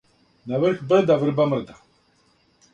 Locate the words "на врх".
0.51-0.81